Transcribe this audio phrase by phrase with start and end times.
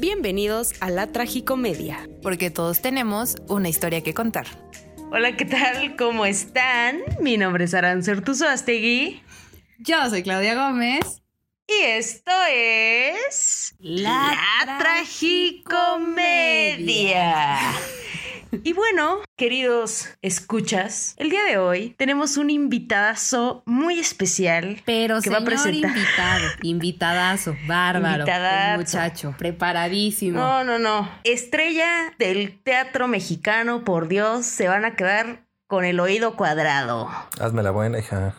[0.00, 2.08] Bienvenidos a la Tragicomedia.
[2.22, 4.46] Porque todos tenemos una historia que contar.
[5.12, 5.94] Hola, ¿qué tal?
[5.96, 7.02] ¿Cómo están?
[7.20, 9.22] Mi nombre es Arancer Astegui.
[9.78, 11.20] Yo soy Claudia Gómez.
[11.68, 13.74] Y esto es.
[13.78, 17.58] La, Tragicomedia.
[18.52, 24.82] Y bueno, queridos escuchas, el día de hoy tenemos un invitadazo muy especial.
[24.84, 25.96] Pero que va a presentar.
[25.96, 28.26] invitado, invitadazo, bárbaro,
[28.76, 30.38] muchacho, preparadísimo.
[30.38, 31.08] No, no, no.
[31.22, 37.08] Estrella del teatro mexicano, por Dios, se van a quedar con el oído cuadrado.
[37.40, 38.34] Hazme la buena, hija.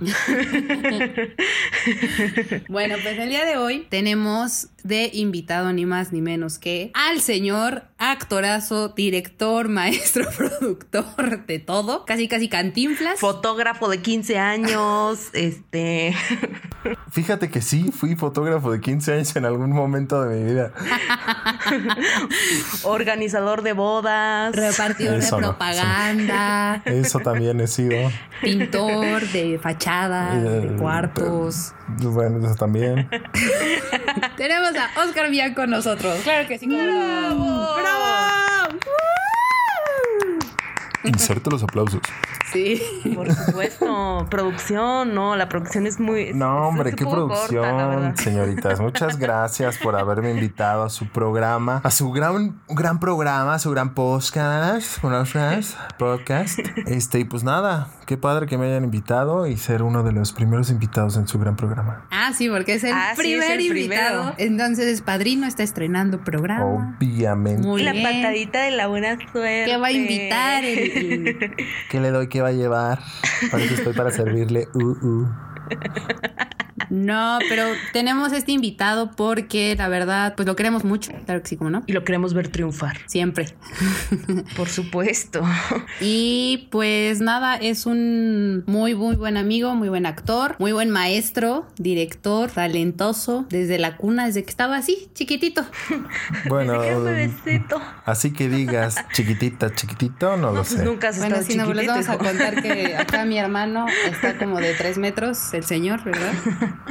[2.68, 7.20] bueno, pues el día de hoy tenemos de invitado ni más ni menos que al
[7.20, 13.20] señor actorazo, director, maestro, productor de todo, casi casi cantinflas.
[13.20, 16.14] Fotógrafo de 15 años, este...
[17.10, 20.72] Fíjate que sí, fui fotógrafo de 15 años en algún momento de mi vida.
[22.84, 24.54] Organizador de bodas.
[24.54, 26.82] Repartidor de propaganda.
[26.86, 28.10] Eso también he sido.
[28.40, 31.74] Pintor de fachada, de eh, cuartos.
[31.98, 33.08] Bueno, eso también.
[34.36, 36.18] Tenemos a Oscar Millán con nosotros.
[36.22, 36.66] Claro que sí.
[36.66, 37.74] ¡Bravo!
[37.76, 38.78] ¡Bravo!
[41.04, 42.00] Inserto los aplausos.
[42.52, 42.82] Sí.
[43.14, 44.26] Por supuesto.
[44.30, 46.32] producción, no, la producción es muy.
[46.32, 48.80] No, hombre, qué producción, señoritas.
[48.80, 53.70] Muchas gracias por haberme invitado a su programa, a su gran, gran programa, a su
[53.70, 54.98] gran podcast,
[55.98, 56.58] podcast.
[56.86, 60.32] Este, y pues nada, qué padre que me hayan invitado y ser uno de los
[60.32, 62.06] primeros invitados en su gran programa.
[62.10, 64.34] Ah, sí, porque es el ah, primer invitado.
[64.38, 66.64] Entonces, Padrino está estrenando programa.
[66.64, 67.66] Obviamente.
[67.66, 69.64] Muy la patadita de la buena suerte.
[69.66, 70.64] ¿Qué va a invitar?
[70.64, 72.28] ¿Qué le doy?
[72.28, 73.00] ¿Qué va a llevar?
[73.50, 74.68] Para que estoy para servirle.
[74.74, 75.28] Uh, uh.
[76.90, 81.56] No, pero tenemos este invitado porque la verdad, pues lo queremos mucho, claro que sí,
[81.56, 81.82] como no.
[81.86, 82.98] Y lo queremos ver triunfar.
[83.06, 83.46] Siempre.
[84.56, 85.42] Por supuesto.
[86.00, 91.66] Y pues nada, es un muy, muy buen amigo, muy buen actor, muy buen maestro,
[91.76, 95.64] director, talentoso, desde la cuna, desde que estaba así, chiquitito.
[96.48, 96.80] Bueno,
[98.04, 100.84] así que digas chiquitita, chiquitito, no, lo pues sé.
[100.84, 104.36] Nunca se Bueno, si no, pues les vamos a contar que acá mi hermano está
[104.38, 106.32] como de tres metros, el señor, ¿verdad?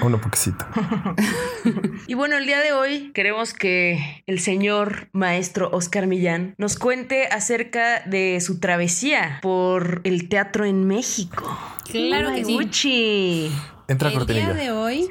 [0.02, 0.66] Uno poquito.
[2.08, 7.28] y bueno, el día de hoy queremos que el señor maestro Oscar Millán nos cuente
[7.28, 11.58] acerca de su travesía por el teatro en México.
[11.92, 13.52] Claro que sí.
[13.90, 15.10] Entra el día de hoy,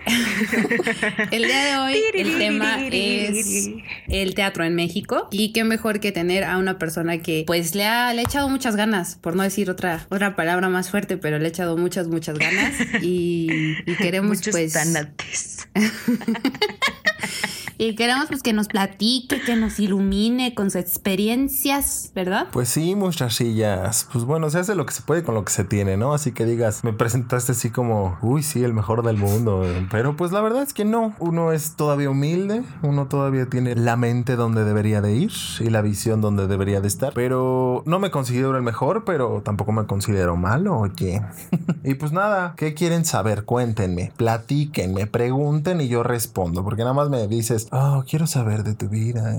[1.32, 3.70] el día de hoy, el tema es
[4.06, 5.26] el teatro en México.
[5.32, 8.48] Y qué mejor que tener a una persona que pues le ha, le ha echado
[8.48, 12.06] muchas ganas, por no decir otra, otra palabra más fuerte, pero le ha echado muchas,
[12.06, 12.72] muchas ganas.
[13.02, 14.72] Y, queremos Muchos pues...
[14.74, 15.68] Tanates.
[17.80, 22.48] Y queremos pues que nos platique, que nos ilumine con sus experiencias, ¿verdad?
[22.50, 24.08] Pues sí, muchachillas.
[24.12, 26.12] Pues bueno, se hace lo que se puede con lo que se tiene, ¿no?
[26.12, 29.64] Así que digas, me presentaste así como, uy, sí, el mejor del mundo.
[29.92, 31.14] Pero pues la verdad es que no.
[31.20, 35.30] Uno es todavía humilde, uno todavía tiene la mente donde debería de ir
[35.60, 37.12] y la visión donde debería de estar.
[37.14, 41.22] Pero no me considero el mejor, pero tampoco me considero malo, oye.
[41.84, 43.44] y pues nada, ¿qué quieren saber?
[43.44, 48.74] Cuéntenme, platíquenme, pregunten y yo respondo, porque nada más me dices, oh, quiero saber de
[48.74, 49.36] tu vida.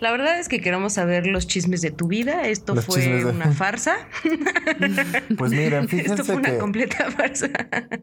[0.00, 2.42] La verdad es que queremos saber los chismes de tu vida.
[2.42, 3.96] Esto fue una farsa.
[5.36, 7.48] Pues miren, fíjense Esto fue una completa farsa.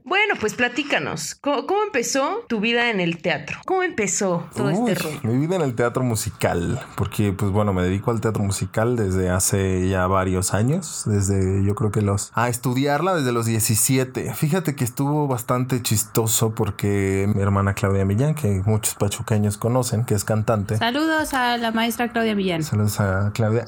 [0.04, 1.36] Bueno, pues platícanos.
[1.36, 3.60] ¿Cómo, empezó tu vida en el teatro?
[3.66, 5.20] ¿Cómo empezó todo este rol?
[5.24, 9.30] Mi vida en el teatro musical, porque pues bueno, me dedico al teatro musical desde
[9.30, 12.32] hace ya varios años, desde yo creo que los...
[12.34, 14.34] A estudiarla desde los 17.
[14.34, 20.16] Fíjate que estuvo bastante chistoso porque mi hermana Claudia Millán, que muchos pachuqueños conocen, que
[20.16, 20.78] es cantante.
[20.78, 22.64] Saludos a la maestra Claudia Millán.
[22.64, 23.66] Saludos a Claudia.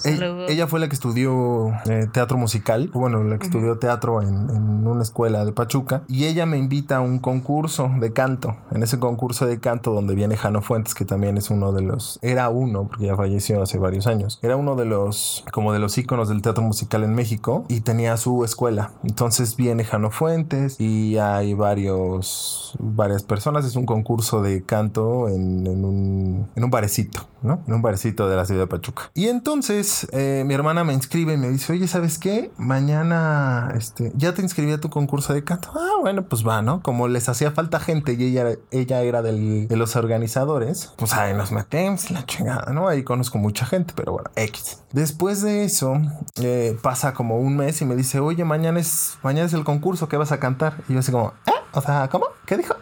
[0.47, 5.03] Ella, fue la que estudió eh, teatro musical, bueno, la que estudió teatro en, una
[5.03, 8.55] escuela de Pachuca, y ella me invita a un concurso de canto.
[8.71, 12.19] En ese concurso de canto donde viene Jano Fuentes, que también es uno de los,
[12.21, 15.97] era uno, porque ya falleció hace varios años, era uno de los, como de los
[15.97, 18.91] íconos del teatro musical en México, y tenía su escuela.
[19.03, 25.27] Entonces viene Jano Fuentes y hay varios, varias personas, es un concurso concurso de canto
[25.27, 27.63] en, un, en un barecito, ¿no?
[27.67, 29.09] En un barecito de la ciudad de Pachuca.
[29.13, 32.51] Y entonces eh, mi hermana me inscribe y me dice, oye, ¿sabes qué?
[32.57, 35.69] Mañana, este, ya te inscribí a tu concurso de canto.
[35.75, 36.81] Ah, bueno, pues va, ¿no?
[36.81, 41.51] Como les hacía falta gente y ella, ella era de los organizadores, pues ahí nos
[41.51, 42.87] metemos, la chingada, ¿no?
[42.87, 44.83] Ahí conozco mucha gente, pero bueno, X.
[44.91, 45.99] Después de eso,
[46.41, 50.07] eh, pasa como un mes y me dice, oye, mañana es, mañana es el concurso,
[50.07, 50.83] ¿qué vas a cantar?
[50.87, 51.51] Y yo así como, ¿eh?
[51.73, 52.25] O sea, ¿cómo?
[52.47, 52.75] ¿Qué dijo?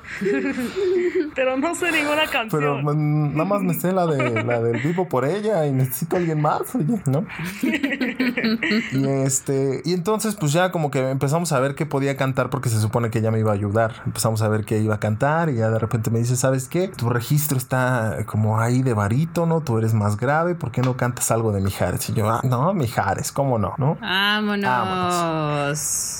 [1.36, 2.50] Pero no sé ninguna canción.
[2.52, 6.18] Pero pues, nada más me sé la de la del vivo por ella y necesito
[6.18, 7.26] a alguien más, oye, ¿no?
[7.64, 12.70] y este, y entonces pues ya como que empezamos a ver qué podía cantar porque
[12.70, 14.04] se supone que ella me iba a ayudar.
[14.06, 16.88] Empezamos a ver qué iba a cantar y ya de repente me dice, ¿sabes qué?
[16.90, 21.32] Tu registro está como ahí de barítono, tú eres más grave, ¿por qué no cantas
[21.32, 22.08] algo de Mijares?
[22.08, 23.74] Y yo, ah, no, Mijares, ¿cómo no?
[23.80, 23.98] ¿No?
[24.00, 25.76] Vámonos.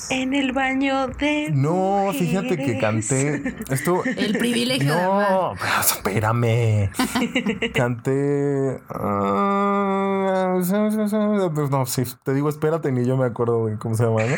[0.10, 1.52] En el baño de.
[1.52, 3.35] No, fíjate que canté.
[3.70, 4.04] Esto.
[4.06, 4.94] El privilegio.
[4.94, 6.92] No, espérame.
[7.74, 8.82] canté.
[8.90, 10.60] Ah,
[11.72, 14.36] no, sí, te digo, espérate, ni yo me acuerdo de cómo se llama, ¿no?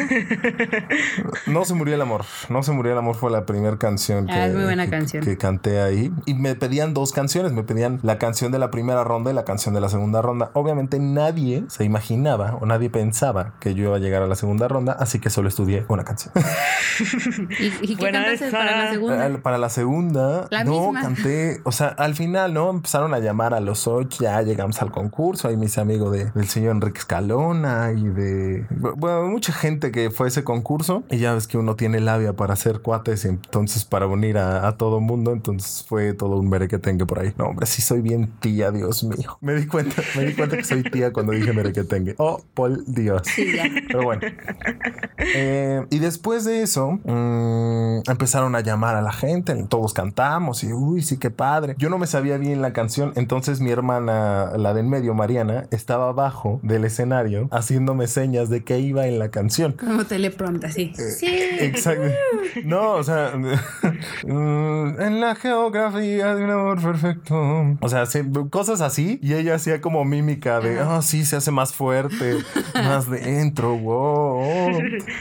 [1.53, 2.25] No se murió el amor.
[2.49, 6.11] No se murió el amor fue la primera canción ah, que, que, canté ahí.
[6.25, 7.51] Y me pedían dos canciones.
[7.51, 10.51] Me pedían la canción de la primera ronda y la canción de la segunda ronda.
[10.53, 14.67] Obviamente nadie se imaginaba o nadie pensaba que yo iba a llegar a la segunda
[14.67, 16.33] ronda, así que solo estudié una canción.
[17.81, 19.41] ¿Y, qué cantaste para la segunda?
[19.41, 22.69] Para la segunda, no, canté, o sea, al final, ¿no?
[22.69, 26.31] Empezaron a llamar a los ocho, ya llegamos al concurso, ahí me hice amigo de,
[26.31, 31.17] del señor Enrique Escalona y de, bueno, mucha gente que fue a ese concurso y
[31.17, 34.99] ya ves que uno tiene labia para hacer cuates y entonces para unir a, todo
[34.99, 37.33] mundo, entonces fue todo un merequetengue por ahí.
[37.37, 39.37] No, hombre, sí soy bien tía, Dios mío.
[39.41, 42.15] Me di cuenta, me di cuenta que soy tía cuando dije merequetengue.
[42.17, 43.21] Oh, por Dios.
[43.25, 43.63] Sí, ya.
[43.87, 44.21] Pero bueno.
[45.35, 50.71] Eh, y después de eso, mmm, empezaron a llamar a la gente, todos cantamos y
[50.73, 51.75] uy, sí, qué padre.
[51.77, 55.67] Yo no me sabía bien la canción, entonces mi hermana, la de en medio, Mariana,
[55.71, 59.73] estaba abajo del escenario haciéndome señas de que iba en la canción.
[59.73, 60.93] Como teleprompter, sí.
[60.97, 61.27] Eh, sí.
[61.59, 62.03] Exacto.
[62.63, 63.33] No, o sea,
[64.25, 67.77] mm, en la geografía de un amor perfecto.
[67.81, 68.03] O sea,
[68.49, 72.37] cosas así y ella hacía como mímica de, ah, oh, sí, se hace más fuerte,
[72.73, 74.79] más dentro, wow,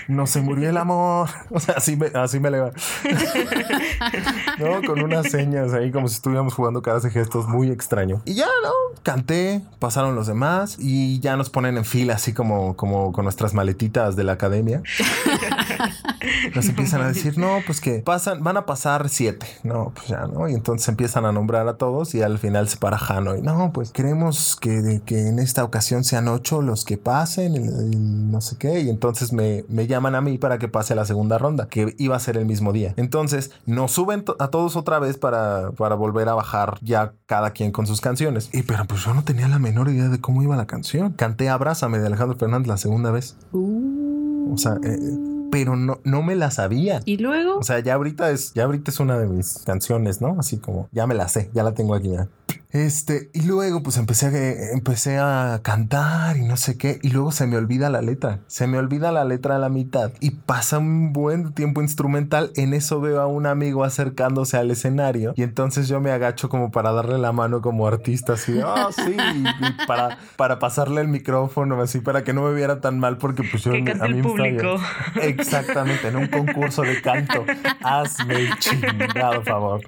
[0.09, 1.29] no se murió el amor.
[1.57, 2.73] O sea, así me, así me le va.
[4.59, 4.83] ¿no?
[4.87, 8.21] Con unas señas ahí como si estuviéramos jugando caras de gestos muy extraño.
[8.25, 9.01] Y ya, ¿no?
[9.03, 13.55] Canté, pasaron los demás y ya nos ponen en fila así como, como con nuestras
[13.55, 14.83] maletitas de la academia.
[16.55, 19.47] Nos empiezan a decir, no, pues que pasan, van a pasar siete.
[19.63, 20.49] No, pues ya, ¿no?
[20.49, 23.73] Y entonces empiezan a nombrar a todos y al final se para Jano y no,
[23.73, 28.57] pues queremos que, que en esta ocasión sean ocho los que pasen y, no sé
[28.59, 28.81] qué.
[28.81, 31.95] Y entonces me, me llaman a mí para que pase a la segunda ronda, que
[31.99, 32.95] iba a ser el mismo día.
[32.97, 37.73] Entonces nos suben a todos otra vez para, para volver a bajar ya cada quien
[37.73, 38.51] con sus canciones.
[38.53, 41.13] Y pero pues yo no tenía la menor idea de cómo iba la canción.
[41.13, 43.37] Canté Abrázame de Alejandro Fernández la segunda vez.
[43.53, 44.53] Uh.
[44.53, 47.01] O sea, eh, pero no, no me la sabía.
[47.05, 47.59] ¿Y luego?
[47.59, 50.37] O sea, ya ahorita es, ya ahorita es una de mis canciones, ¿no?
[50.39, 52.29] Así como, ya me la sé, ya la tengo aquí ya.
[52.71, 57.33] Este, y luego pues empecé a, empecé a cantar y no sé qué, y luego
[57.33, 60.79] se me olvida la letra, se me olvida la letra a la mitad y pasa
[60.79, 65.89] un buen tiempo instrumental, en eso veo a un amigo acercándose al escenario y entonces
[65.89, 70.19] yo me agacho como para darle la mano como artista, así, ah, sí, y, para,
[70.37, 73.73] para pasarle el micrófono, así, para que no me viera tan mal porque pues yo...
[73.73, 74.77] a mí público.
[75.21, 77.45] Exactamente, en un concurso de canto,
[77.83, 79.81] hazme el chingado favor.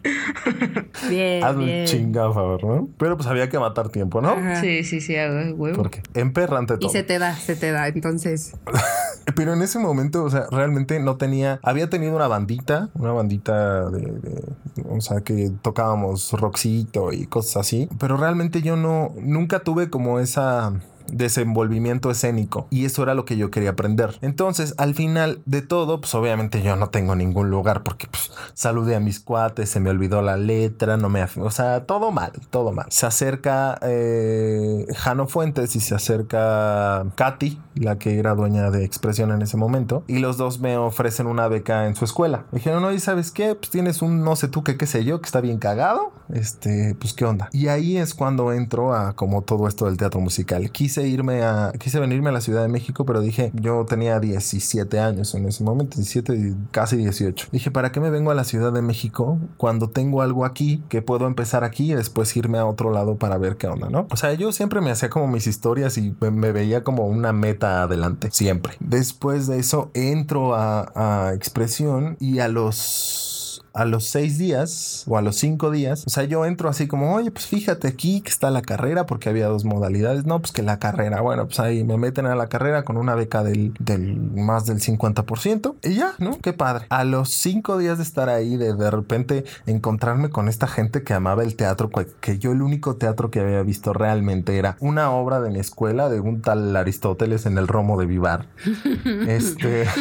[1.08, 2.88] Bien, hazme el chingado favor, ¿no?
[2.98, 4.36] Pero pues había que matar tiempo, ¿no?
[4.60, 5.76] Sí, sí, sí, huevo.
[5.76, 6.88] Porque emperrante todo.
[6.88, 8.56] Y se te da, se te da, entonces.
[9.36, 11.60] Pero en ese momento, o sea, realmente no tenía.
[11.62, 14.42] Había tenido una bandita, una bandita de,
[14.88, 17.88] o sea, que tocábamos rockcito y cosas así.
[17.98, 20.72] Pero realmente yo no, nunca tuve como esa
[21.12, 24.18] desenvolvimiento escénico y eso era lo que yo quería aprender.
[24.20, 28.96] Entonces, al final de todo, pues obviamente yo no tengo ningún lugar porque pues, saludé
[28.96, 32.72] a mis cuates, se me olvidó la letra, no me, o sea, todo mal, todo
[32.72, 32.86] mal.
[32.90, 39.30] Se acerca eh, Jano Fuentes y se acerca Katy, la que era dueña de expresión
[39.32, 42.46] en ese momento, y los dos me ofrecen una beca en su escuela.
[42.52, 45.20] Me dijeron, y sabes qué, pues tienes un no sé tú qué, qué sé yo,
[45.20, 47.48] que está bien cagado, este, pues qué onda.
[47.52, 50.70] Y ahí es cuando entro a como todo esto del teatro musical.
[50.70, 54.98] Quise irme a, quise venirme a la Ciudad de México, pero dije, yo tenía 17
[54.98, 57.48] años en ese momento, 17, casi 18.
[57.52, 61.02] Dije, ¿para qué me vengo a la Ciudad de México cuando tengo algo aquí que
[61.02, 64.06] puedo empezar aquí y después irme a otro lado para ver qué onda, ¿no?
[64.10, 67.82] O sea, yo siempre me hacía como mis historias y me veía como una meta
[67.82, 68.74] adelante, siempre.
[68.80, 73.37] Después de eso entro a, a expresión y a los
[73.78, 77.14] a los seis días o a los cinco días, o sea, yo entro así como,
[77.14, 80.26] oye, pues fíjate aquí que está la carrera porque había dos modalidades.
[80.26, 83.14] No, pues que la carrera, bueno, pues ahí me meten a la carrera con una
[83.14, 86.38] beca del, del más del 50% y ya, ¿no?
[86.40, 86.86] Qué padre.
[86.90, 91.14] A los cinco días de estar ahí, de de repente encontrarme con esta gente que
[91.14, 91.88] amaba el teatro,
[92.20, 96.08] que yo el único teatro que había visto realmente era una obra de mi escuela
[96.08, 98.46] de un tal Aristóteles en el Romo de Vivar.
[99.28, 99.86] este.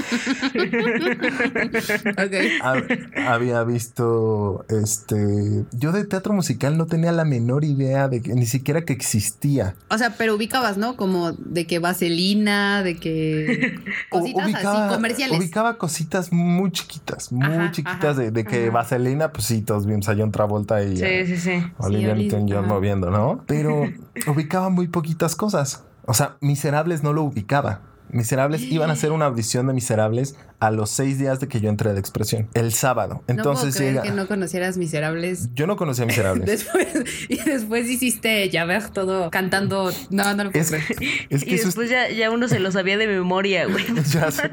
[3.28, 5.66] había visto este.
[5.72, 9.76] Yo de teatro musical no tenía la menor idea de que ni siquiera que existía.
[9.90, 10.96] O sea, pero ubicabas, ¿no?
[10.96, 15.40] Como de que vaselina, de que cositas ubicaba, así comerciales.
[15.40, 20.32] Ubicaba cositas muy chiquitas, muy chiquitas de, que vaselina, pues sí, todos vimos a John
[20.32, 21.64] Travolta y sí, sí, sí.
[21.78, 23.44] Olivia Newton-John moviendo, ¿no?
[23.46, 23.84] Pero
[24.28, 25.84] ubicaba muy poquitas cosas.
[26.06, 27.82] O sea, Miserables no lo ubicaba.
[28.10, 31.70] Miserables iban a hacer una audición de Miserables a los seis días de que yo
[31.70, 33.24] entré de expresión, el sábado.
[33.28, 35.50] Entonces no puedo que no conocieras Miserables.
[35.54, 36.46] Yo no conocía Miserables.
[36.46, 36.88] después,
[37.30, 39.92] y después hiciste ya ver todo cantando.
[40.10, 40.72] No, no lo puedo es,
[41.30, 43.86] Es que y después ya, ya, uno se lo sabía de memoria, güey.
[44.12, 44.52] ya sé.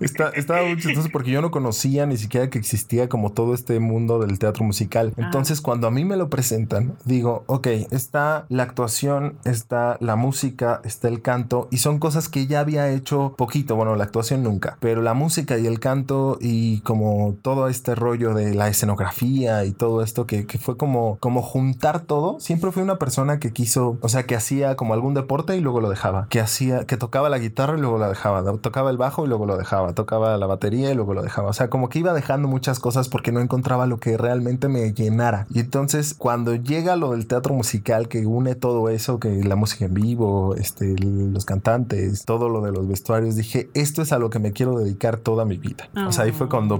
[0.00, 3.78] Está, estaba muy chistoso porque yo no conocía ni siquiera que existía como todo este
[3.80, 5.12] mundo del teatro musical.
[5.16, 5.22] Ah.
[5.24, 10.80] Entonces, cuando a mí me lo presentan, digo, ok, está la actuación, está la música,
[10.84, 13.76] está el canto y son cosas que ya había hecho poquito.
[13.76, 18.34] Bueno, la actuación nunca, pero la música y el canto y como todo este rollo
[18.34, 22.98] de la escenografía y todo esto que, fue como, como juntar todo, siempre fui una
[22.98, 26.40] persona que quiso, o sea, que hacía como algún deporte y luego lo dejaba, que
[26.40, 29.56] hacía, que tocaba la guitarra y luego la dejaba, tocaba el bajo y luego lo
[29.56, 32.78] dejaba, tocaba la batería y luego lo dejaba, o sea, como que iba dejando muchas
[32.78, 35.46] cosas porque no encontraba lo que realmente me llenara.
[35.50, 39.86] Y entonces cuando llega lo del teatro musical que une todo eso, que la música
[39.86, 44.30] en vivo, este, los cantantes, todo lo de los vestuarios, dije, esto es a lo
[44.32, 45.88] que me quiero dedicar toda mi vida.
[46.06, 46.78] O sea, ahí fue cuando...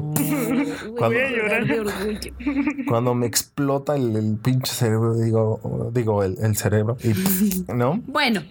[0.99, 1.19] cuando,
[2.89, 6.97] cuando me explota el, pinche cerebro, digo, digo, el, cerebro.
[7.73, 8.01] ¿No?
[8.07, 8.43] Bueno.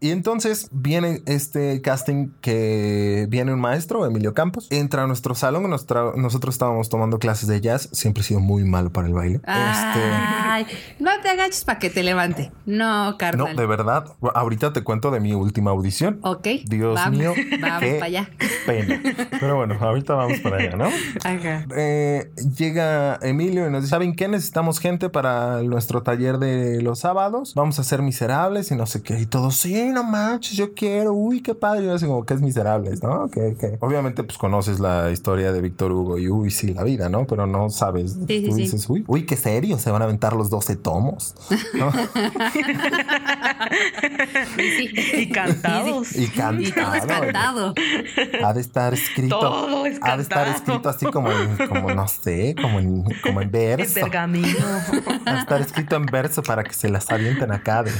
[0.00, 5.70] Y entonces viene este casting que viene un maestro, Emilio Campos, entra a nuestro salón,
[5.70, 9.40] nosotros estábamos tomando clases de jazz, siempre he sido muy malo para el baile.
[9.44, 10.66] Ay,
[10.98, 12.50] no te agaches para que te levante.
[12.66, 13.54] No, carnal.
[13.54, 16.18] No, de verdad, ahorita te cuento de mi última audición.
[16.22, 16.48] Ok.
[16.64, 17.34] Dios mío.
[17.60, 18.30] Vamos para allá.
[18.66, 19.00] Pena.
[19.40, 20.88] Pero bueno, ahorita vamos para allá, ¿no?
[21.24, 21.66] Ajá.
[21.76, 24.28] Eh, llega Emilio y nos dice, ¿saben qué?
[24.28, 27.54] Necesitamos gente para nuestro taller de los sábados.
[27.54, 29.18] Vamos a ser miserables y no sé qué.
[29.18, 31.12] Y todos, sí, no manches, yo quiero.
[31.12, 31.82] Uy, qué padre.
[31.82, 33.02] Y yo así como, ¿qué es miserables?
[33.02, 33.28] ¿No?
[33.28, 37.26] Que, Obviamente, pues conoces la historia de Víctor Hugo y uy, sí, la vida, ¿no?
[37.26, 38.16] Pero no sabes.
[38.26, 39.78] Sí, Tú dices, uy, uy, qué serio.
[39.78, 41.34] Se van a aventar los 12 tomos.
[41.74, 41.92] ¿no?
[45.18, 46.16] y cantados.
[46.16, 47.74] Y cantados.
[48.42, 49.38] Ha de estar escrito.
[49.38, 53.50] Todo Ha de estar escrito así como en, como no sé, como en, como en
[53.50, 53.98] verso.
[53.98, 54.58] En pergamino.
[55.26, 57.92] Ha de estar escrito en verso para que se las avienten acá de.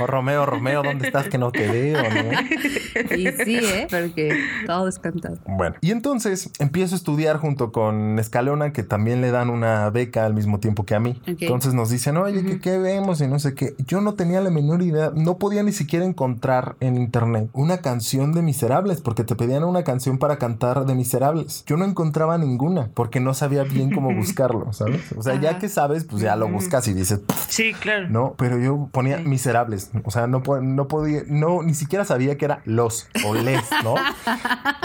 [0.00, 2.02] Oh, Romeo, Romeo, ¿dónde estás que no te veo?
[2.02, 3.16] ¿no?
[3.16, 3.86] Y sí, ¿eh?
[3.90, 5.38] Porque todo es cantado.
[5.46, 10.24] Bueno, y entonces empiezo a estudiar junto con Escalona, que también le dan una beca
[10.24, 11.20] al mismo tiempo que a mí.
[11.26, 13.20] Entonces nos dicen, oye, ¿qué, vemos?
[13.20, 13.74] Y no sé qué.
[13.86, 18.32] Yo no tenía la menor idea, no podía ni siquiera encontrar en internet una canción
[18.32, 21.64] de Miserables, porque te pedían una canción para cantar de Miserables.
[21.66, 25.10] Yo no encontraba ninguna, porque no sabía bien cómo buscarlo, ¿sabes?
[25.16, 28.08] O sea, ya que sabes, pues ya lo buscas y dices, sí, claro.
[28.10, 32.44] No, pero yo ponía Miserables, o sea, no, no podía, no, ni siquiera sabía que
[32.44, 33.96] era los o les, ¿no?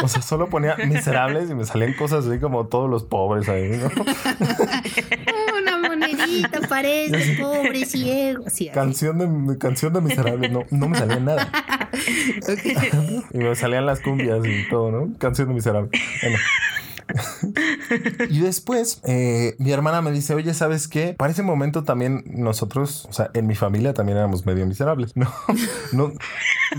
[0.02, 3.70] O sea, solo ponía Miserables y me salían cosas así como todos los pobres ahí,
[3.70, 3.90] ¿no?
[6.40, 8.46] una monedita parece pobre ciego.
[8.74, 11.50] canción de canción de miserables, no, no me salía nada.
[13.34, 15.18] y me salían las cumbias y todo, ¿no?
[15.18, 15.92] Canción de miserables.
[16.22, 16.38] Bueno.
[18.30, 21.14] y después eh, mi hermana me dice, oye, ¿sabes qué?
[21.18, 25.16] Para ese momento también nosotros, o sea, en mi familia también éramos medio miserables.
[25.16, 25.32] No,
[25.94, 26.14] no,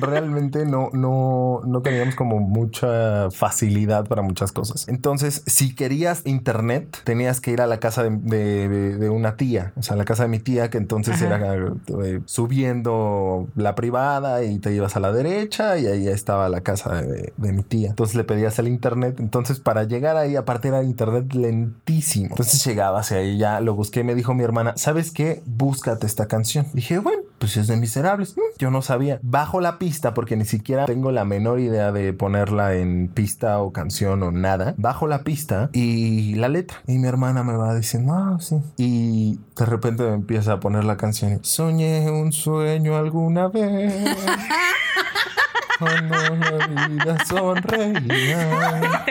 [0.01, 4.89] realmente no, no, no teníamos como mucha facilidad para muchas cosas.
[4.89, 9.97] Entonces, si querías internet, tenías que ir a la casa de, una tía, o sea,
[9.97, 14.97] la casa de mi tía, que entonces era eh, subiendo la privada y te ibas
[14.97, 17.91] a la derecha y ahí estaba la casa de, de mi tía.
[17.91, 19.17] Entonces le pedías el internet.
[19.21, 22.29] Entonces, para llegar ahí, aparte era internet lentísimo.
[22.31, 25.43] Entonces llegaba hacia ahí, ya lo busqué y me dijo mi hermana, ¿sabes qué?
[25.47, 26.67] Búscate esta canción.
[26.73, 28.37] Dije, bueno, pues es de Miserables.
[28.37, 29.19] Mm, yo no sabía.
[29.23, 33.73] Bajo la pista porque ni siquiera tengo la menor idea de ponerla en pista o
[33.73, 34.75] canción o nada.
[34.77, 36.79] Bajo la pista y la letra.
[36.87, 38.57] Y mi hermana me va diciendo, ah, sí.
[38.77, 41.41] Y de repente me empieza a poner la canción.
[41.43, 43.95] Soñé un sueño alguna vez.
[45.79, 49.05] cuando la vida sonreía.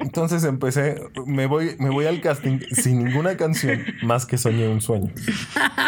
[0.00, 4.80] Entonces empecé, me voy, me voy al casting sin ninguna canción más que soñé un
[4.80, 5.10] sueño.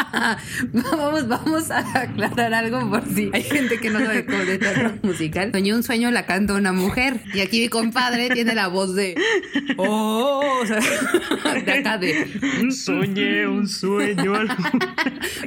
[0.72, 4.92] vamos, vamos a aclarar algo por si hay gente que no sabe cómo de teatro
[5.02, 5.50] musical.
[5.52, 7.20] Soñé un sueño la canta una mujer.
[7.34, 9.14] Y aquí mi compadre tiene la voz de
[9.76, 10.80] oh, o sea,
[11.60, 12.26] de acá de
[12.70, 14.32] soñé un sueño.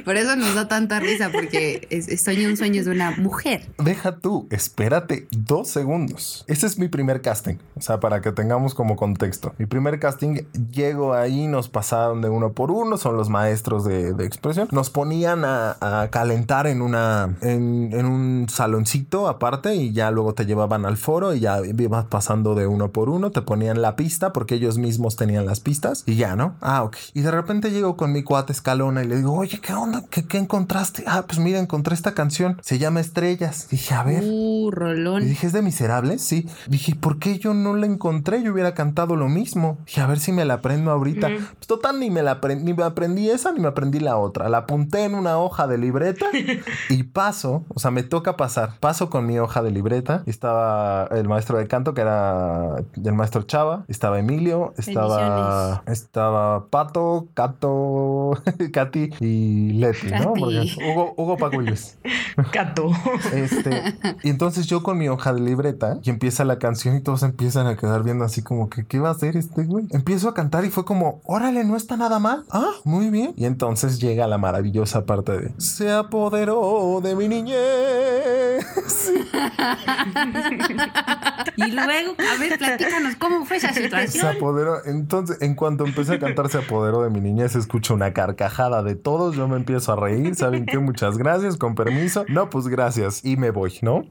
[0.04, 3.70] por eso nos da tanta risa, porque es, soñé un sueño de una mujer.
[3.78, 6.44] Deja tú, espérate dos segundos.
[6.46, 7.56] Ese es mi primer casting.
[7.76, 9.54] O sea, para que tengamos como contexto.
[9.58, 14.10] Mi primer casting, llego ahí, nos pasaron de uno por uno, son los maestros de,
[14.24, 14.68] expresión.
[14.72, 20.84] Nos ponían a, calentar en una, en, un saloncito aparte y ya luego te llevaban
[20.84, 24.56] al foro y ya ibas pasando de uno por uno, te ponían la pista porque
[24.56, 26.56] ellos mismos tenían las pistas y ya, ¿no?
[26.60, 26.96] Ah, ok.
[27.14, 30.04] Y de repente llego con mi cuate Escalona y le digo, oye, ¿qué onda?
[30.10, 31.04] ¿Qué, qué encontraste?
[31.06, 33.68] Ah, pues mira, encontré esta canción, se llama Estrellas.
[33.70, 34.22] Dije, a ver.
[34.24, 35.22] Uh, rolón.
[35.22, 36.22] Y dije, ¿es de Miserables?
[36.22, 36.48] Sí.
[36.68, 38.42] Dije, ¿por qué yo no la encontré?
[38.42, 39.78] Yo hubiera cantado lo mismo.
[39.86, 41.28] Dije, a ver si me la aprendo ahorita.
[41.28, 44.48] Pues total, ni me la aprendí, ni me aprendí esa ni me aprendí la otra.
[44.48, 46.26] La apunté en una hoja de libreta
[46.88, 48.78] y paso, o sea, me toca pasar.
[48.80, 50.22] Paso con mi hoja de libreta.
[50.26, 53.84] Estaba el maestro de canto, que era el maestro Chava.
[53.88, 54.74] Estaba Emilio.
[54.76, 58.32] Estaba, estaba Pato, Cato,
[58.72, 60.32] Katy y Leti, ¿no?
[60.32, 61.98] Hugo, Hugo Paco Luis.
[62.52, 62.85] Cato.
[63.32, 67.22] Este, y entonces yo con mi hoja de libreta y empieza la canción y todos
[67.22, 69.86] empiezan a quedar viendo así como que, ¿qué va a hacer este güey?
[69.90, 72.44] Empiezo a cantar y fue como, órale, no está nada mal.
[72.50, 73.32] Ah, muy bien.
[73.36, 77.56] Y entonces llega la maravillosa parte de, se apoderó de mi niñez.
[81.56, 84.24] y luego, a ver, platícanos cómo fue esa situación.
[84.24, 88.12] Se apoderó, entonces, en cuanto empecé a cantar Se apoderó de mi niñez, escucho una
[88.12, 90.78] carcajada de todos, yo me empiezo a reír, ¿saben qué?
[90.78, 92.24] Muchas gracias, con permiso.
[92.28, 92.75] No, pues gracias.
[93.22, 94.04] Y me voy, ¿no?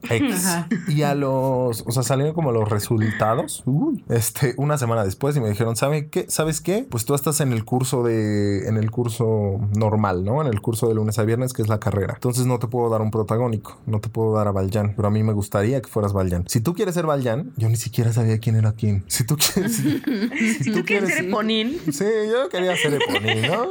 [0.88, 3.64] Y a los, o sea, salieron como los resultados,
[4.08, 6.26] este, una semana después y me dijeron, ¿saben qué?
[6.28, 6.86] ¿Sabes qué?
[6.88, 10.40] Pues tú estás en el curso de, en el curso normal, ¿no?
[10.40, 12.14] En el curso de lunes a viernes, que es la carrera.
[12.14, 15.10] Entonces no te puedo dar un protagónico, no te puedo dar a Valjan, pero a
[15.10, 16.44] mí me gustaría que fueras Valjan.
[16.48, 19.04] Si tú quieres ser Valjan, yo ni siquiera sabía quién era quién.
[19.06, 21.78] Si tú quieres, si, tú, quieres ser Eponín.
[21.92, 23.66] Sí, yo quería ser Eponín, ¿no?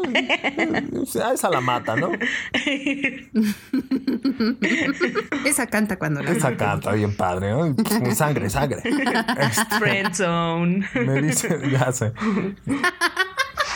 [1.23, 2.09] Ah, esa la mata, ¿no?
[5.45, 7.75] Esa canta cuando la Esa canta bien padre, ¿no?
[8.13, 8.81] Sangre, sangre.
[9.79, 10.87] Friendzone.
[10.93, 12.13] Me dicen, ya sé.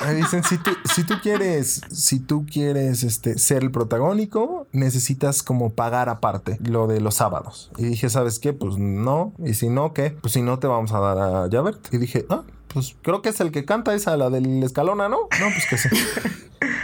[0.05, 5.43] Me dicen, si tú, si tú quieres, si tú quieres este, ser el protagónico, necesitas
[5.43, 7.69] como pagar aparte lo de los sábados.
[7.77, 8.53] Y dije, ¿sabes qué?
[8.53, 9.33] Pues no.
[9.43, 10.11] Y si no, ¿qué?
[10.11, 11.93] Pues si no, te vamos a dar a Javert.
[11.93, 15.17] Y dije, ah, pues creo que es el que canta esa, la del escalona, ¿no?
[15.39, 15.89] No, pues que sí.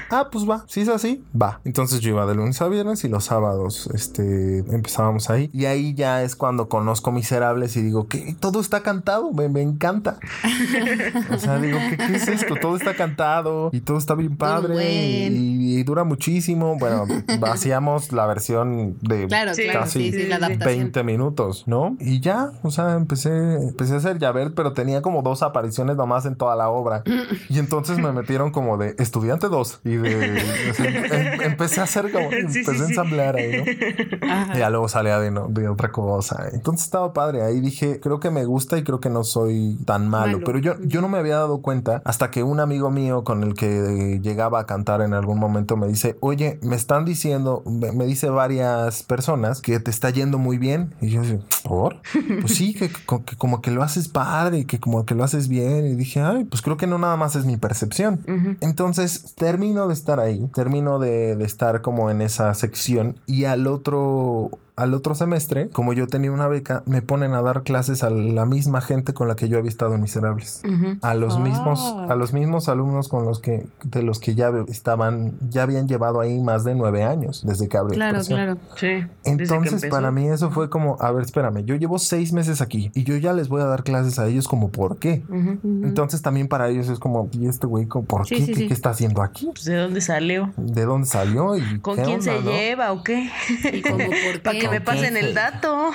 [0.10, 1.62] Ah, pues va, si es así, va.
[1.64, 5.50] Entonces yo iba de lunes a viernes y los sábados, este, empezábamos ahí.
[5.54, 9.62] Y ahí ya es cuando conozco Miserables y digo, que todo está cantado, me, me
[9.62, 10.20] encanta.
[11.32, 12.56] o sea, digo, ¿qué, ¿qué, es esto?
[12.62, 16.78] Todo está cantado y todo está bien padre y, dura muchísimo.
[16.80, 17.06] Bueno,
[17.44, 19.28] hacíamos la versión de
[19.72, 21.96] casi 20 minutos, ¿no?
[22.00, 26.26] Y ya, o sea, empecé, empecé a hacer ver, pero tenía como dos apariciones nomás
[26.26, 27.04] en toda la obra.
[27.50, 30.38] Y entonces me metieron como de estudiante 2 y de...
[30.80, 32.32] Em, empecé a hacer como...
[32.32, 34.56] empecé a ensamblar ahí, ¿no?
[34.56, 36.50] Y ya luego salía de, no, de otra cosa.
[36.54, 37.44] Entonces estaba padre.
[37.44, 40.40] Ahí dije, creo que me gusta y creo que no soy tan malo.
[40.46, 43.54] Pero yo, yo no me había dado cuenta hasta que un amigo mío con el
[43.54, 48.30] que llegaba a cantar en algún momento me dice, oye, me están diciendo, me, dice
[48.30, 50.94] varias personas que te está yendo muy bien.
[51.02, 52.02] Y yo digo, ¿por?
[52.42, 55.48] Pues sí, que, que como que lo haces padre y que como que lo haces
[55.48, 58.22] bien y dije, ay, pues creo que no nada más es mi percepción.
[58.62, 63.68] Entonces termino de estar ahí, termino de, de estar como en esa sección y al
[63.68, 68.10] otro al otro semestre, como yo tenía una beca, me ponen a dar clases a
[68.10, 70.62] la misma gente con la que yo había estado en Miserables.
[71.02, 72.08] A los mismos, ah.
[72.10, 76.20] a los mismos alumnos con los que, de los que ya estaban, ya habían llevado
[76.20, 77.96] ahí más de nueve años desde que abrió.
[77.96, 78.58] Claro, claro.
[78.76, 79.06] Sí.
[79.24, 83.04] Entonces, para mí eso fue como, a ver, espérame, yo llevo seis meses aquí y
[83.04, 85.24] yo ya les voy a dar clases a ellos como por qué.
[85.64, 88.46] Entonces también para ellos es como, ¿y este güey por qué?
[88.46, 89.46] ¿Qué, está haciendo aquí?
[89.54, 90.52] Pues, ¿De dónde salió?
[90.58, 91.56] ¿De dónde salió?
[91.56, 93.30] ¿Y ¿Con quién se lleva o qué?
[93.72, 94.65] ¿Y como por qué?
[94.66, 95.92] Que me pasen el dato.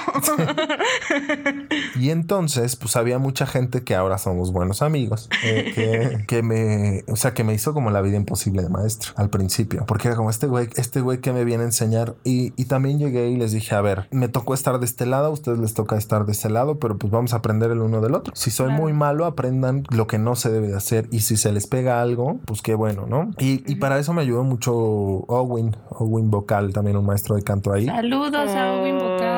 [1.98, 7.16] y entonces, pues había mucha gente que ahora somos buenos amigos, eh, que, me, o
[7.16, 10.30] sea, que me hizo como la vida imposible de maestro al principio, porque era como
[10.30, 12.14] este güey, este güey que me viene a enseñar.
[12.24, 15.30] Y, también llegué y les dije, a ver, me tocó estar de este lado, a
[15.30, 18.14] ustedes les toca estar de este lado, pero pues vamos a aprender el uno del
[18.14, 18.32] otro.
[18.36, 21.08] Si soy muy malo, aprendan lo que no se debe de hacer.
[21.10, 23.30] Y si se les pega algo, pues qué bueno, ¿no?
[23.38, 27.86] Y, para eso me ayudó mucho Owen, Owen Vocal, también un maestro de canto ahí.
[27.86, 28.50] Saludos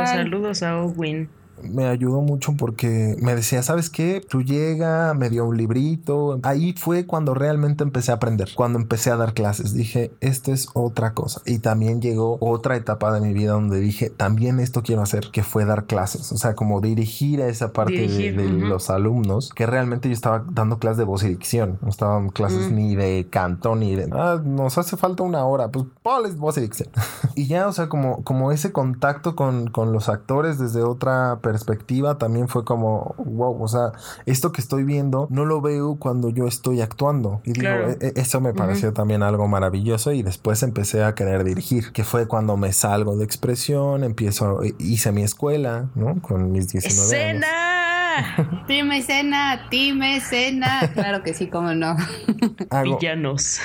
[0.07, 1.29] Saludos a Owen
[1.62, 4.25] me ayudó mucho porque me decía, ¿sabes qué?
[4.29, 6.38] Tú llega, me dio un librito.
[6.42, 9.75] Ahí fue cuando realmente empecé a aprender, cuando empecé a dar clases.
[9.75, 11.40] Dije, esto es otra cosa.
[11.46, 15.42] Y también llegó otra etapa de mi vida donde dije, también esto quiero hacer, que
[15.42, 16.33] fue dar clases.
[16.33, 20.79] O sea, como dirigir a esa parte de, los alumnos, que realmente yo estaba dando
[20.79, 21.79] clases de voz y dicción.
[21.83, 25.87] No estaban clases ni de canto, ni de, ah, nos hace falta una hora, pues
[26.03, 26.88] ponles voz y dicción.
[27.35, 31.52] y ya, o sea, como, como ese contacto con, con los actores desde otra perspectiva
[31.53, 33.93] perspectiva también fue como, wow, o sea,
[34.27, 37.41] esto que estoy viendo no lo veo cuando yo estoy actuando.
[37.45, 41.45] Y digo, e, e, eso me pareció también algo maravilloso y después empecé a querer
[41.45, 46.21] dirigir, que fue cuando me salgo de expresión, empiezo, hice mi escuela, ¿no?
[46.23, 47.47] Con mis 19 ¡Escena!
[47.47, 47.82] años.
[48.66, 50.90] Team escena, team escena.
[50.94, 51.96] Claro que sí, cómo no.
[52.83, 53.61] Villanos.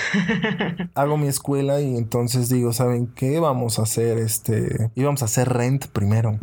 [0.96, 3.40] hago mi escuela y entonces digo, ¿saben qué?
[3.40, 4.92] Vamos a hacer este.
[4.96, 6.40] Íbamos a hacer rent primero.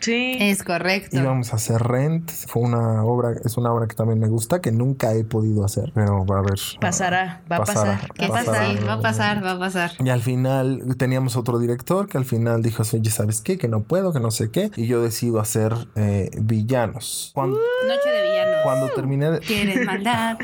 [0.00, 0.36] sí.
[0.40, 1.16] Es correcto.
[1.16, 2.30] Íbamos a hacer rent.
[2.30, 5.92] Fue una obra, es una obra que también me gusta, que nunca he podido hacer,
[5.94, 6.58] pero va a ver.
[6.80, 8.12] Pasará, va a pasar.
[8.14, 8.52] ¿Qué pasa?
[8.86, 9.92] Va a pasar, va a pasar.
[9.98, 13.58] Y al final teníamos otro director que al final dijo, oye, ¿sabes qué?
[13.58, 14.70] Que no puedo, que no sé qué.
[14.76, 17.31] Y yo decido hacer eh, villanos.
[17.32, 18.31] Cuando, Noche de.
[18.62, 19.40] Cuando terminé de...
[19.40, 20.38] ¿Quieres mandar?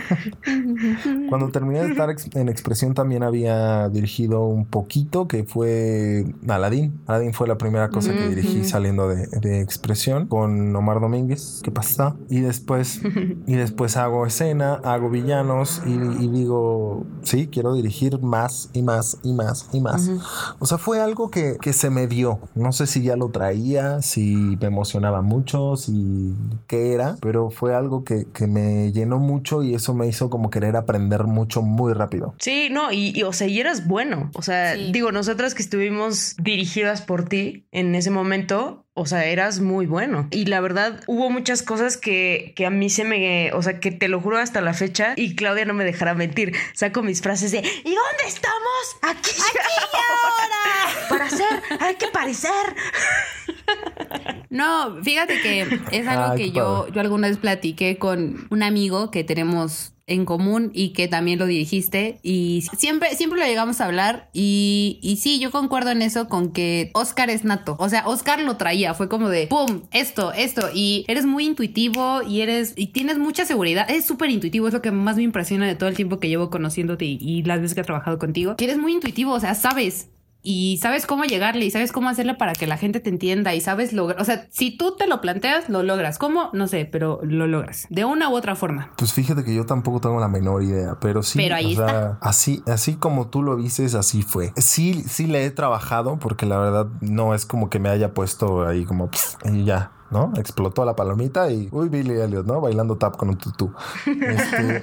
[1.28, 7.00] cuando terminé de estar en expresión también había dirigido un poquito que fue Aladdin.
[7.07, 11.70] Aladdin fue la primera cosa que dirigí saliendo de, de expresión con Omar Domínguez, ¿qué
[11.70, 12.16] pasa?
[12.28, 13.00] Y después,
[13.46, 19.33] y después hago escena, hago villanos y, digo, sí, quiero dirigir más y más y
[19.33, 20.11] más y más.
[20.59, 22.40] O sea, fue algo que, que, se me dio.
[22.54, 26.35] No sé si ya lo traía, si me emocionaba mucho, si
[26.66, 30.49] qué era, pero fue algo que, que me llenó mucho y eso me hizo como
[30.49, 32.35] querer aprender mucho muy rápido.
[32.38, 34.31] Sí, no, y, o sea, y eras bueno.
[34.33, 39.61] O sea, digo, nosotras que estuvimos dirigidas por ti en ese momento, o sea, eras
[39.61, 40.27] muy bueno.
[40.31, 43.90] Y la verdad, hubo muchas cosas que, que, a mí se me, o sea, que
[43.90, 46.55] te lo juro hasta la fecha y Claudia no me dejará mentir.
[46.73, 48.97] Saco mis frases de, ¿y dónde estamos?
[49.03, 49.59] Aquí, Aquí
[49.92, 51.09] ahora.
[51.11, 52.51] Para hacer, hay que parecer.
[54.50, 59.22] No, fíjate que es algo que yo, yo alguna vez platiqué con un amigo que
[59.22, 64.31] tenemos en común y que también lo dirigiste y siempre, siempre lo llegamos a hablar
[64.33, 68.40] y, y sí, yo concuerdo en eso con que Oscar es nato, o sea, Oscar
[68.40, 72.87] lo traía, fue como de, ¡pum!, esto, esto y eres muy intuitivo y eres, y
[72.88, 75.94] tienes mucha seguridad, es súper intuitivo, es lo que más me impresiona de todo el
[75.96, 78.94] tiempo que llevo conociéndote y, y las veces que he trabajado contigo, que eres muy
[78.94, 80.09] intuitivo, o sea, sabes,
[80.42, 83.61] y sabes cómo llegarle y sabes cómo hacerlo para que la gente te entienda y
[83.61, 86.18] sabes lograr, o sea, si tú te lo planteas, lo logras.
[86.18, 86.51] ¿Cómo?
[86.53, 88.92] No sé, pero lo logras de una u otra forma.
[88.96, 92.18] Pues fíjate que yo tampoco tengo la menor idea, pero sí, pero ahí está.
[92.20, 94.53] así así como tú lo dices, así fue.
[94.57, 98.66] Sí, sí le he trabajado porque la verdad no es como que me haya puesto
[98.66, 99.11] ahí como
[99.44, 100.33] y ya, ¿no?
[100.37, 102.61] Explotó la palomita y, uy, Billy Elliot, ¿no?
[102.61, 103.73] Bailando tap con un tutú.
[104.07, 104.83] Este,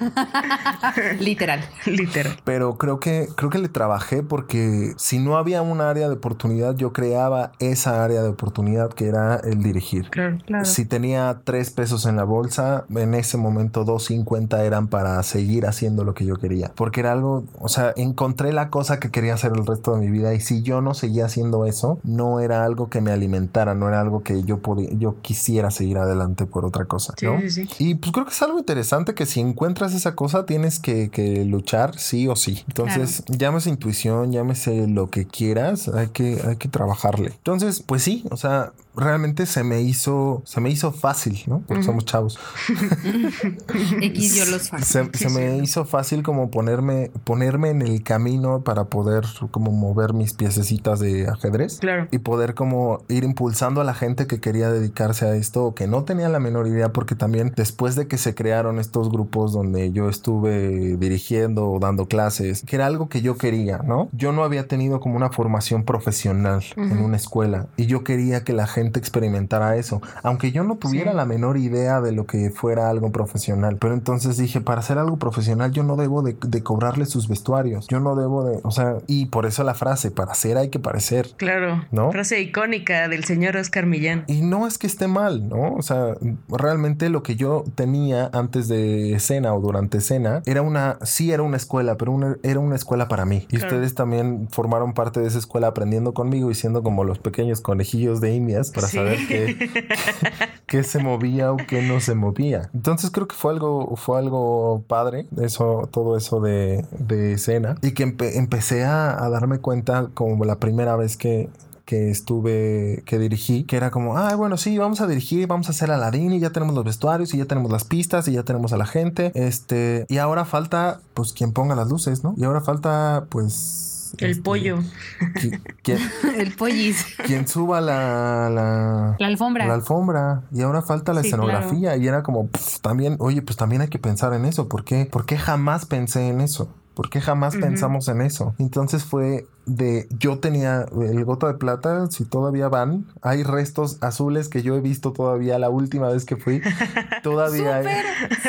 [1.19, 2.37] literal, literal.
[2.43, 6.75] Pero creo que, creo que le trabajé porque si no había un área de oportunidad,
[6.75, 10.09] yo creaba esa área de oportunidad que era el dirigir.
[10.09, 10.65] Claro, claro.
[10.65, 15.65] Si tenía tres pesos en la bolsa, en ese momento dos cincuenta eran para seguir
[15.65, 16.71] haciendo lo que yo quería.
[16.75, 20.09] Porque era algo, o sea, encontré la cosa que quería hacer el resto de mi
[20.09, 23.87] vida y si yo no seguía haciendo eso, no era algo que me alimentara, no
[23.87, 27.13] era algo que yo podía, yo quisiera seguir adelante por otra cosa.
[27.21, 27.39] ¿no?
[27.79, 31.05] Y pues creo que es algo interesante que si encuentras esa cosa tienes que,
[31.45, 32.63] luchar sí o sí.
[32.67, 37.27] Entonces, llámese intuición, llámese lo que quieras, hay que, hay que trabajarle.
[37.27, 41.61] Entonces, pues sí, o sea, realmente se me hizo, se me hizo fácil, ¿no?
[41.67, 42.39] Porque somos chavos.
[44.01, 48.85] X yo los se, se, me hizo fácil como ponerme, ponerme en el camino para
[48.85, 51.79] poder como mover mis piececitas de ajedrez.
[51.79, 52.07] Claro.
[52.11, 54.69] Y poder como ir impulsando a la gente que quería
[55.05, 58.17] dedicarse a esto o que no tenía la menor idea porque también después de que
[58.17, 63.21] se crearon estos grupos donde yo estuve dirigiendo o dando clases, que era algo que
[63.21, 64.09] yo quería, ¿no?
[64.11, 68.53] Yo no había tenido como una formación profesional en una escuela y yo quería que
[68.53, 72.89] la gente experimentara eso, aunque yo no tuviera la menor idea de lo que fuera
[72.89, 73.77] algo profesional.
[73.79, 77.99] Pero entonces dije, para hacer algo profesional yo no debo de, cobrarle sus vestuarios, yo
[77.99, 81.29] no debo de, o sea, y por eso la frase, para hacer hay que parecer.
[81.37, 82.11] Claro, ¿no?
[82.11, 84.23] Frase icónica del señor Oscar Millán.
[84.27, 85.75] Y no es que esté mal, ¿no?
[85.75, 86.15] O sea,
[86.47, 91.43] realmente lo que yo tenía antes de escena o durante escena era una, sí era
[91.43, 93.45] una escuela, pero una, era una escuela para mí.
[93.51, 97.61] Y ustedes también formaron parte de esa escuela aprendiendo conmigo y siendo como los pequeños
[97.61, 99.19] conejillos de indias para saber
[100.65, 102.69] qué, se movía o qué no se movía.
[102.73, 106.85] Entonces creo que fue algo, fue algo padre, eso, todo eso de,
[107.33, 107.75] escena.
[107.81, 111.49] Y que empecé a, darme cuenta como la primera vez que,
[111.85, 115.71] que estuve, que dirigí, que era como, ah, bueno, sí, vamos a dirigir, vamos a
[115.71, 118.73] hacer Aladdin y ya tenemos los vestuarios y ya tenemos las pistas y ya tenemos
[118.73, 122.33] a la gente, este, y ahora falta, pues, quien ponga las luces, ¿no?
[122.37, 124.79] Y ahora falta, pues, el este, pollo.
[126.37, 127.05] el pollis.
[127.25, 129.67] Quien suba la, la, alfombra.
[129.67, 130.43] La alfombra.
[130.51, 131.97] Y ahora falta la escenografía.
[131.97, 132.49] Y era como,
[132.81, 134.69] también, oye, pues también hay que pensar en eso.
[134.69, 135.05] ¿Por qué?
[135.05, 136.69] ¿Por qué jamás pensé en eso?
[136.95, 138.55] ¿Por qué jamás pensamos en eso?
[138.57, 144.47] Entonces fue de yo tenía el gota de plata, si todavía van, hay restos azules
[144.47, 146.61] que yo he visto todavía la última vez que fui.
[147.23, 147.87] Todavía hay,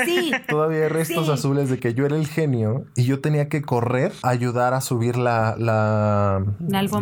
[0.05, 3.63] sí, todavía hay restos azules de que yo era el genio y yo tenía que
[3.63, 6.45] correr a ayudar a subir la, la,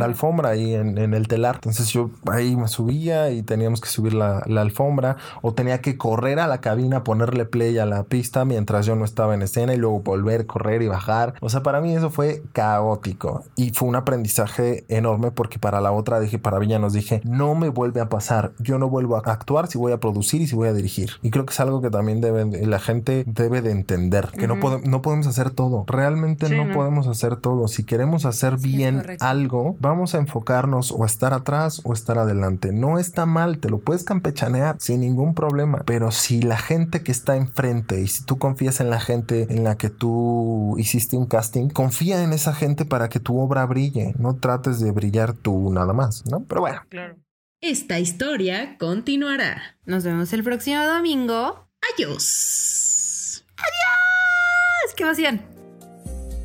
[0.00, 0.50] alfombra.
[0.50, 1.56] ahí en, el telar.
[1.56, 5.98] Entonces yo ahí me subía y teníamos que subir la, la alfombra o tenía que
[5.98, 9.74] correr a la cabina, ponerle play a la pista mientras yo no estaba en escena
[9.74, 11.33] y luego volver, correr y bajar.
[11.40, 15.92] O sea, para mí eso fue caótico y fue una aprendizaje enorme porque para la
[15.92, 19.66] otra dije, para nos dije, no me vuelve a pasar, yo no vuelvo a actuar
[19.66, 21.10] si voy a producir y si voy a dirigir.
[21.22, 24.56] Y creo que es algo que también debe, la gente debe de entender, que no,
[24.56, 27.68] no podemos hacer todo, realmente no, podemos hacer todo.
[27.68, 32.72] Si queremos hacer bien algo, vamos a enfocarnos o a estar atrás o estar adelante.
[32.72, 37.12] No está mal, te lo puedes campechanear sin ningún problema, pero si la gente que
[37.12, 41.23] está enfrente y si tú confías en la gente en la que tú hiciste un
[41.26, 45.70] casting, confía en esa gente para que tu obra brille no trates de brillar tú
[45.72, 46.44] nada más, ¿no?
[46.44, 46.82] Pero bueno.
[46.88, 47.16] Claro.
[47.60, 49.78] Esta historia continuará.
[49.86, 51.68] Nos vemos el próximo domingo.
[51.94, 53.44] Adiós.
[53.56, 54.94] Adiós.
[54.96, 55.42] ¡Qué emoción!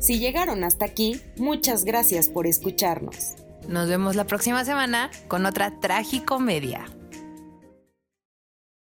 [0.00, 3.34] Si llegaron hasta aquí, muchas gracias por escucharnos.
[3.68, 6.86] Nos vemos la próxima semana con otra tragicomedia.